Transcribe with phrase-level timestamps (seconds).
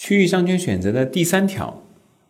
[0.00, 1.82] 区域商圈选择的第三条，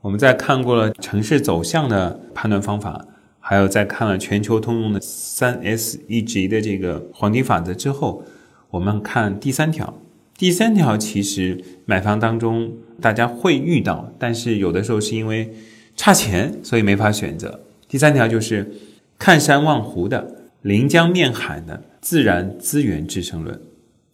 [0.00, 3.08] 我们在看过了城市走向的判断方法，
[3.40, 8.22] 还有在看了全球通用的三 S 一级的这个黄金法则之后，
[8.70, 9.98] 我们看第三条。
[10.38, 15.52] 第三条其实买房当中大家会遇到，但是有的时候是因为
[15.96, 17.62] 差钱，所以没法选择。
[17.88, 18.70] 第三条就是
[19.18, 23.60] 看山望湖的、临江面海的自然资源制胜论。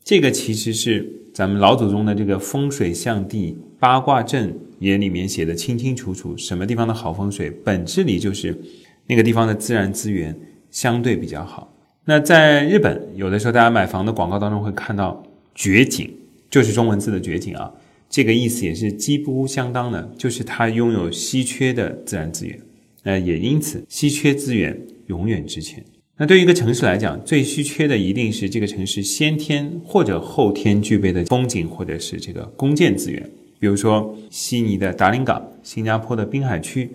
[0.04, 8.60] 这个其实是咱们老祖宗的这个风水象地八卦阵也里面写的清清楚楚，什么地方的好风水，本质里就是
[9.06, 10.38] 那个地方的自然资源
[10.70, 11.72] 相对比较好。
[12.04, 15.22] 那在日本，有的时候大家买房的广告当中会看到
[15.54, 16.12] “绝景”，
[16.50, 17.72] 就是中文字的“绝景”啊，
[18.10, 22.60] 这个意思也是几乎相当的，就是它拥有稀缺的自然资源，
[23.04, 25.84] 呃，也因此稀缺资源永远值钱。
[26.18, 33.28] 那对于一个城市来讲，最稀缺的一定是这个城市先天或者后天具备的风景或者是这个公建资源。
[33.58, 36.90] 比如说悉尼的达林港、新加坡的滨海区、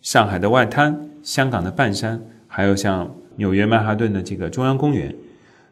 [0.00, 5.14] 上海的外滩、香港的半山，还有像纽约曼哈顿的这个中央公园，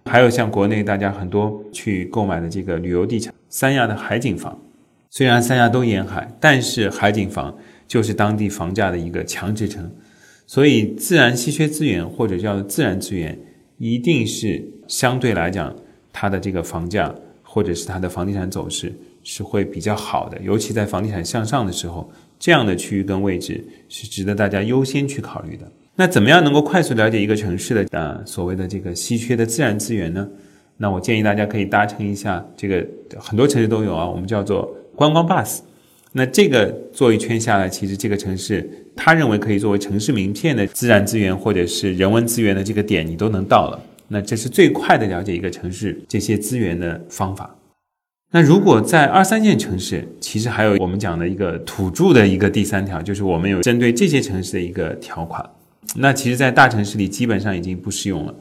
[0.05, 4.61] 还有像国内大家很多去购买的这个旅游地产三亚的海景房。
[5.09, 7.57] 虽然三亚都沿海，但是海景房
[7.89, 9.91] 就是当地房价的一个强支撑。
[10.53, 13.39] 所以，自然稀缺资源或者叫自然资源，
[13.79, 15.73] 一定是相对来讲，
[16.13, 20.37] 它的这个房价或者是它的房地产走势是会比较好的。
[20.43, 25.71] 尤其在房地产向上的时候，这样的区域跟位置是值得大家优先去考虑的。
[25.95, 30.29] 那怎么样能够快速了解一个城市的呃所谓的这个稀缺的自然资源呢？
[30.79, 32.85] 那我建议大家可以搭乘一下这个
[33.21, 35.61] 很多城市都有啊，我们叫做观光 bus。
[36.13, 43.81] 那这个做一圈下来，其实这个城市他认为可以作为城市名片的自然资源或者是人文资源的这个点，你都能到了。
[44.09, 47.55] 那这是最快的了解一个城市这些资源的方法。
[48.33, 55.49] 那如果在二三线城市，其实还有我们讲的一个土著的一个第三条，就是我们有针对这些城市的一个条款。
[55.97, 58.35] 那其实，在大城市里基本上已经不适用了。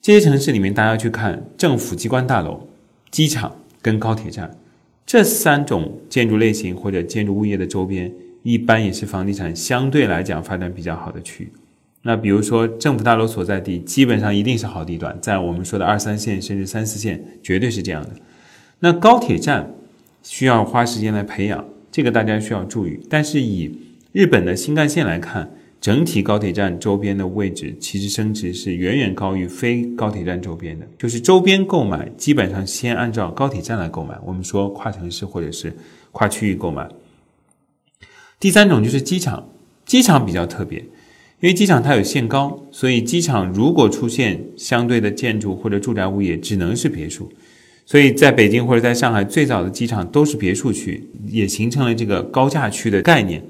[0.00, 2.68] 这些城市里面，大家去看政府机关大楼、
[3.10, 4.56] 机场跟高铁站。
[5.06, 8.12] 这三种建筑类型或者建筑物业的周边，
[8.42, 11.52] 一般也是房地产相对来讲发展比较好的区域。
[12.02, 18.10] 那比如说政府大楼所在地，基本上一定是好地段，在我们说的二三线甚至三四线，绝对是这样的。
[18.80, 19.72] 那高铁站
[20.22, 22.98] 需要花时间来培养，这个大家需要注意。
[23.08, 23.78] 但是以
[24.12, 25.50] 日本的新干线来看。
[25.86, 34.18] 整体高铁站周边的位置其实升值是远远高于非高铁站周边的，就是周边购买基本上先按照高铁站来购买。
[34.26, 35.72] 我们说跨城市或者是
[36.10, 36.88] 跨区域购买。
[38.40, 39.48] 第三种就是机场，
[39.84, 47.30] 机场比较特别，因为机场它有限高，所以机场如果出现相对的建筑或者住宅物业，只能是别墅。
[47.84, 53.40] 所以在北京或者在上海最早的机场都是别墅区，也形成了这个高价区的概念。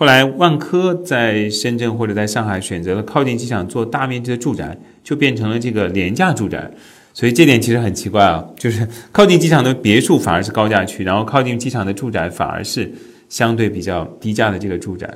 [0.00, 4.74] 后来，万科在深圳或者在上海选择了靠近机场做大面积的住宅，
[5.04, 6.70] 就变成了这个廉价住宅。
[7.12, 12.90] 所以这点其实很奇怪啊，就是靠近机场的别墅反而是高价区，然后靠近机场的住宅反而是
[13.28, 15.06] 相对比较低价的这个住宅。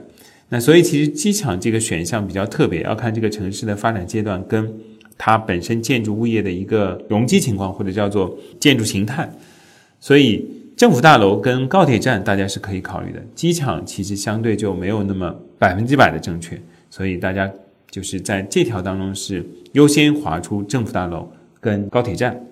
[0.51, 4.71] 那所以其实机场这个选项比较特别，要看这个城市的发展阶段跟
[5.17, 9.33] 它本身建筑物业的一个容积情况或者叫做建筑形态。
[9.99, 10.47] 所以。
[10.77, 13.23] 政府大楼跟高铁站，大家是可以考虑的。
[13.33, 17.49] 机场其实相对就没有那么百分之百的正确，所以大家
[17.89, 21.31] 就是在这条当中是优先划出政府大楼
[21.61, 22.45] 跟高铁站。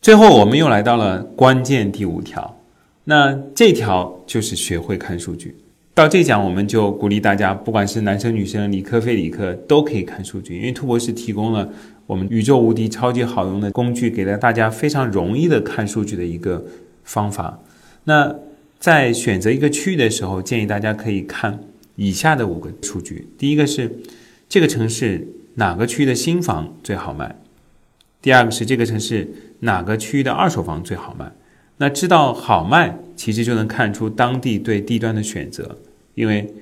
[0.00, 2.56] 最后，我们又来到了关键第五条，
[3.02, 5.56] 那这条就是学会看数据。
[5.94, 11.68] 到这讲，我们就鼓励大家，不管是男生女生、理科非理科，都可以看数据，因为兔博士提供了
[12.06, 16.64] 我们宇宙无敌、超级好用的工具，给了大家非常容易的看数据的一个。
[17.08, 17.58] 方法，
[18.04, 18.36] 那
[18.78, 21.58] 在选择一个区域的时候，建议大家可以看
[21.96, 23.26] 以下的五个数据。
[23.38, 23.98] 第一个是
[24.46, 27.36] 这个城市哪个区域的新房最好卖；
[28.20, 29.26] 第二个是这个城市
[29.60, 31.32] 哪个区域的二手房最好卖。
[31.78, 35.78] 那知道好卖，其实就能看出当地对地段的选择，
[36.14, 36.52] 因为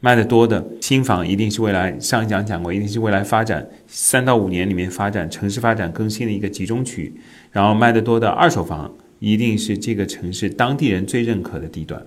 [0.00, 7.14] 卖的多的新房一定是未来上一讲讲过，一定是未来发展三到五年里面发展城市发展更新的一个集中区域，
[7.52, 8.92] 然后卖的多的二手房。
[9.24, 12.04] 一定是这个城市当地人最认可的地段，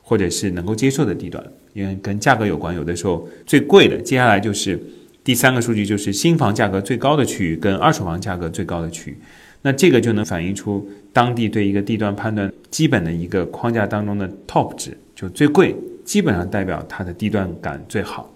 [0.00, 2.74] 或者是能够接受的地段，因为跟价格有关。
[2.74, 4.80] 有的时候最贵的，接下来就是
[5.22, 9.18] 第三个数据，就是新房价格最高的区域跟二手房价格最高的区域。
[9.60, 18.34] 那这个就能反映出当地对一个地段判断基本的一个框架当中的 top 值，就最贵，基本上代表它的地段感最好。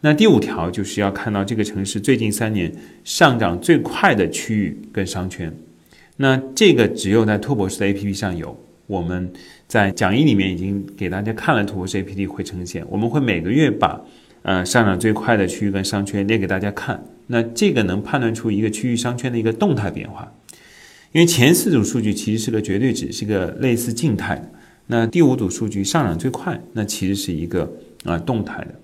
[0.00, 2.72] 那第五条就是要看到这个城市最近三年
[3.04, 5.54] 上涨最快的区域跟商圈。
[6.16, 8.56] 那这个只有在拓博士的 APP 上有，
[8.86, 9.32] 我们
[9.66, 14.00] 在讲义里面已经给大家看了兔博士 APP 会呈现，我们会每个月把
[14.42, 17.04] 呃上涨最快的区域跟商圈列给大家看。
[17.26, 20.32] 那这个能判断出一个区域商圈的一个动态变化，
[21.12, 24.50] 因为前四组数据其实是个绝对值，是个类似静态的。
[24.86, 27.72] 那第五组数据上涨最快，那其实是一个
[28.04, 28.74] 啊动态的。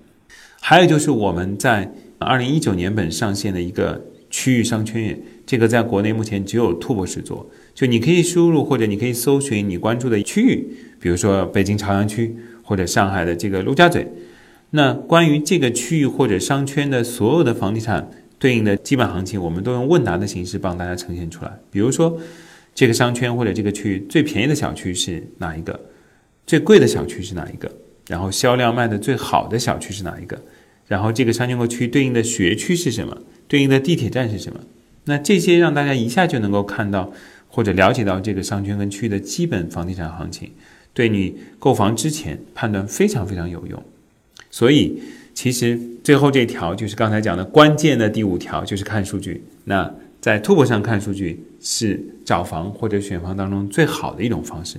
[0.59, 7.45] 还有就是我们在二零一九年本上线的一个区域商圈，这个在国内目前只有兔博士做。
[7.73, 10.65] 就你可以输入或者你可以搜寻你关注的区域，
[10.97, 14.07] 比如说北京朝阳区或者上海的这个陆家嘴。
[14.69, 18.09] 那关于这个区域或者商圈的所有的房地产
[18.39, 21.59] 对应的基本行情，我们都用问答的形式帮大家呈现出来。
[21.69, 22.17] 比如说
[22.73, 25.77] 这个商圈或者这个区域最便宜的小区是哪一个？
[26.47, 27.69] 最贵的小区是哪一个？
[28.07, 30.41] 然后销量卖的最好的小区是哪一个？
[30.87, 33.17] 然后这个商圈或区对应的学区是什么？
[33.49, 34.61] 对应的地铁站是什么？
[35.05, 37.11] 那这些让大家一下就能够看到。
[37.53, 40.49] 或者了解到这个商圈跟区域的基本房地产行情，
[40.93, 43.83] 对你购房之前判断非常非常有用。
[44.49, 45.03] 所以，
[45.33, 49.43] 其实最后这条就是刚才讲的关键的第五条，就是看数据。
[49.65, 54.77] 那在兔博上看数据是找房或者选房当中最好的一种方式。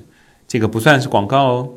[0.48, 1.74] 这个不算是广告哦。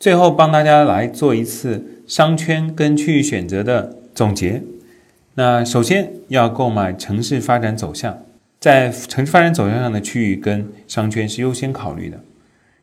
[0.00, 4.64] 最后帮大家来做一次商圈跟区域选择的总结。
[5.34, 8.22] 那首先要购买城市发展走向。
[8.60, 12.20] 在城市发展走向上的区域跟商圈是优先考虑的。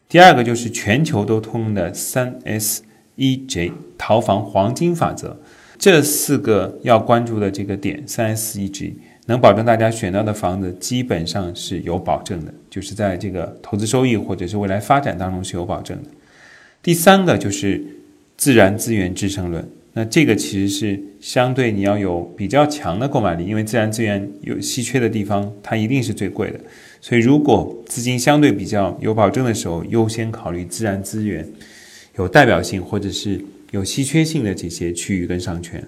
[0.10, 2.84] 第二个就是全球都通用的三 S
[3.16, 5.38] 一 J 淘房黄金法则，
[5.78, 8.96] 这四个要关注的这个点，三 S 一 J
[9.28, 16.10] 能保证大家选到的房子基本上是有保证的，就是在这个投资收益或者是未来发展当中是有保证的。
[16.84, 17.82] 第三个就是
[18.36, 19.66] 自然资源支撑论。
[19.94, 26.60] 那这个其实是相对你要有比较强的购买力，因为自然资源有稀缺的地方，它一定是最贵的。
[27.02, 31.48] 所以如果资金相对比较有保证的时候，优先考虑自然资源
[32.18, 35.84] 有代表性或者是有稀缺性的这些区域跟商圈。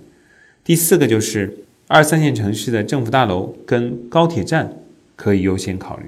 [0.64, 4.78] 第四个就是二三线城市的政府大楼跟高铁站
[5.16, 6.06] 可以优先考虑。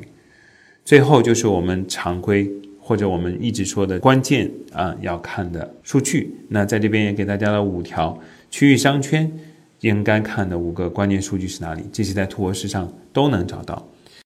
[0.84, 2.52] 最后就是我们常规。
[2.86, 8.20] 或者我们一直说的关键啊，要看的数据，那在这边也给大家了五条
[8.52, 9.32] 区域商圈
[9.80, 11.84] 应该看的五个关键数据是哪里？
[11.94, 13.88] 这些在图博士上都能找到。